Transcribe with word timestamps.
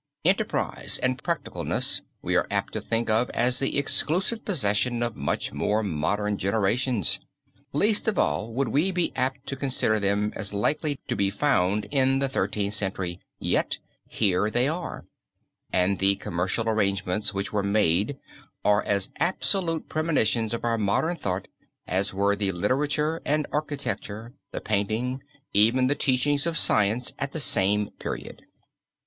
Enterprise 0.25 0.99
and 1.03 1.21
practicalness 1.21 2.01
we 2.23 2.35
are 2.35 2.47
apt 2.49 2.73
to 2.73 2.81
think 2.81 3.07
of 3.07 3.29
as 3.35 3.59
the 3.59 3.77
exclusive 3.77 4.43
possession 4.43 5.03
of 5.03 5.15
much 5.15 5.53
more 5.53 5.83
modern 5.83 6.39
generations. 6.39 7.19
Least 7.71 8.07
of 8.07 8.17
all 8.17 8.51
would 8.51 8.69
we 8.69 8.89
be 8.91 9.11
apt 9.15 9.45
to 9.45 9.55
consider 9.55 9.99
them 9.99 10.33
as 10.35 10.53
likely 10.55 10.99
to 11.07 11.15
be 11.15 11.29
found 11.29 11.85
in 11.91 12.17
the 12.17 12.27
Thirteenth 12.27 12.73
Century, 12.73 13.19
yet 13.37 13.77
here 14.07 14.49
they 14.49 14.67
are, 14.67 15.05
and 15.71 15.99
the 15.99 16.15
commercial 16.15 16.67
arrangements 16.67 17.31
which 17.35 17.53
were 17.53 17.61
made 17.61 18.17
are 18.65 18.81
as 18.81 19.11
absolute 19.19 19.87
premonitions 19.87 20.51
of 20.51 20.65
our 20.65 20.79
modern 20.79 21.15
thought 21.15 21.47
as 21.85 22.11
were 22.11 22.35
the 22.35 22.51
literature 22.51 23.21
and 23.23 23.45
architecture, 23.51 24.33
the 24.51 24.61
painting, 24.61 25.21
even 25.53 25.85
the 25.85 25.93
teachings 25.93 26.47
of 26.47 26.57
science 26.57 27.13
at 27.19 27.33
the 27.33 27.39
same 27.39 27.91
period. 27.99 28.41